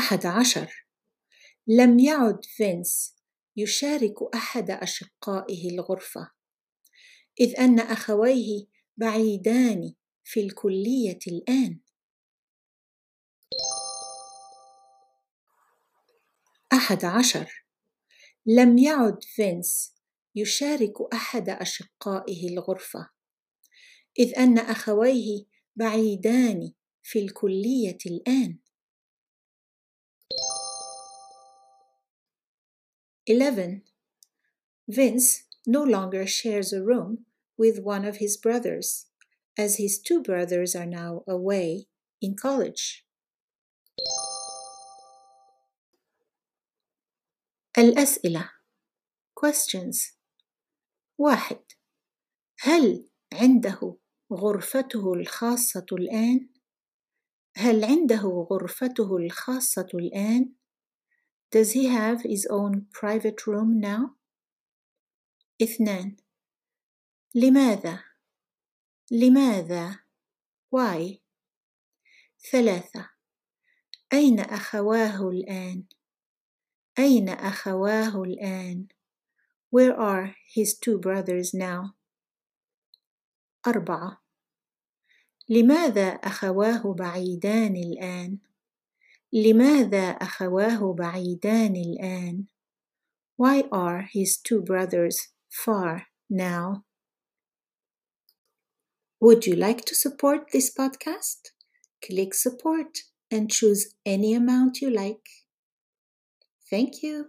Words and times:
أحد 0.00 0.26
عشر. 0.26 0.86
لم 1.66 1.98
يعد 1.98 2.44
فينس 2.44 3.16
يشارك 3.56 4.34
أحد 4.34 4.70
أشقائه 4.70 5.70
الغرفة 5.70 6.30
إذ 7.40 7.60
أن 7.60 7.80
أخويه 7.80 8.66
بعيدان 8.96 9.94
في 10.24 10.40
الكلية 10.40 11.18
الآن. 11.26 11.80
أحد 16.72 17.04
عشر. 17.04 17.64
لم 18.46 18.78
يعد 18.78 19.24
فينس 19.24 19.94
يشارك 20.34 20.94
أحد 21.12 21.48
أشقائه 21.48 22.48
الغرفة 22.48 23.10
إذ 24.18 24.38
أن 24.38 24.58
أخويه 24.58 25.44
بعيدان 25.76 26.72
في 27.02 27.18
الكلية 27.18 27.98
الآن. 28.06 28.59
11. 33.29 33.81
Vince 34.87 35.43
no 35.65 35.83
longer 35.83 36.27
shares 36.27 36.71
a 36.71 36.83
room 36.83 37.25
with 37.57 37.79
one 37.79 38.05
of 38.05 38.17
his 38.17 38.37
brothers, 38.37 39.07
as 39.57 39.77
his 39.77 39.99
two 39.99 40.21
brothers 40.21 40.75
are 40.75 40.85
now 40.85 41.23
away 41.27 41.87
in 42.21 42.35
college. 42.35 43.05
الأسئلة 47.77 48.49
questions 49.33 50.15
واحد 51.17 51.61
هل 52.59 53.09
عنده 53.33 53.97
غرفته 54.33 55.13
الخاصة 55.13 55.85
الآن؟ 55.91 56.49
هل 57.57 57.83
عنده 57.83 58.47
غرفته 58.51 59.17
الخاصة 59.17 59.87
الآن؟ 59.93 60.53
Does 61.50 61.72
he 61.72 61.86
have 61.86 62.22
his 62.22 62.46
own 62.48 62.86
private 62.92 63.46
room 63.46 63.80
now? 63.80 64.14
اثنان 65.62 66.16
لماذا؟ 67.34 68.04
لماذا؟ 69.10 69.98
Why? 70.70 71.20
ثلاثة 72.52 73.10
أين 74.12 74.40
أخواه 74.40 75.28
الآن؟ 75.28 75.84
أين 76.98 77.28
أخواه 77.28 78.22
الآن؟ 78.22 78.86
Where 79.70 79.96
are 79.98 80.36
his 80.54 80.78
two 80.78 80.98
brothers 80.98 81.52
now? 81.54 81.94
أربعة 83.66 84.22
لماذا 85.48 86.08
أخواه 86.08 86.94
بعيدان 86.98 87.76
الآن؟ 87.76 88.38
لماذا 89.33 90.09
أخواه 90.09 90.93
بعيدان 90.93 91.75
الآن؟ 91.75 92.45
Why 93.37 93.63
are 93.71 94.07
his 94.13 94.37
two 94.37 94.61
brothers 94.61 95.17
far 95.49 96.07
now? 96.29 96.85
Would 99.19 99.45
you 99.45 99.55
like 99.55 99.83
to 99.85 99.95
support 99.95 100.51
this 100.51 100.73
podcast? 100.73 101.51
Click 102.05 102.33
support 102.33 102.99
and 103.31 103.51
choose 103.51 103.95
any 104.05 104.33
amount 104.33 104.81
you 104.81 104.89
like. 104.89 105.27
Thank 106.69 107.01
you. 107.03 107.27